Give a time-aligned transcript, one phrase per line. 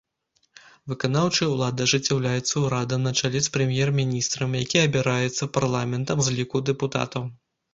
[0.91, 7.23] Выканаўчая ўлада ажыццяўляецца ўрадам на чале з прэм'ер-міністрам, які абіраецца парламентам з ліку дэпутатаў.